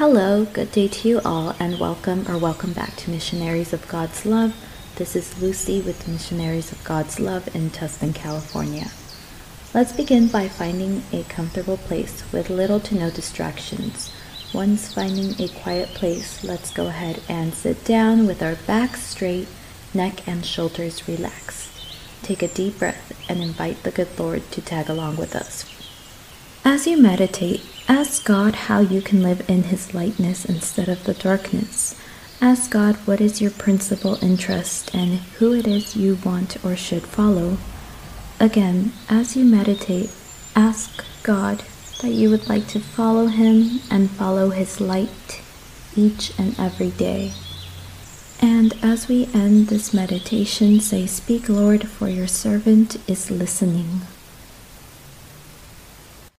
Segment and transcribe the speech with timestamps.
[0.00, 4.24] Hello, good day to you all, and welcome or welcome back to Missionaries of God's
[4.24, 4.56] Love.
[4.96, 8.86] This is Lucy with Missionaries of God's Love in Tustin, California.
[9.74, 14.10] Let's begin by finding a comfortable place with little to no distractions.
[14.54, 19.48] Once finding a quiet place, let's go ahead and sit down with our backs straight,
[19.92, 21.70] neck and shoulders relaxed.
[22.22, 25.66] Take a deep breath and invite the good Lord to tag along with us.
[26.64, 27.62] As you meditate,
[28.10, 31.94] ask God how you can live in His lightness instead of the darkness.
[32.40, 37.04] Ask God what is your principal interest and who it is you want or should
[37.04, 37.56] follow.
[38.40, 40.10] Again, as you meditate,
[40.56, 41.62] ask God
[42.02, 45.40] that you would like to follow Him and follow His light
[45.94, 47.30] each and every day.
[48.42, 54.00] And as we end this meditation, say, Speak, Lord, for your servant is listening.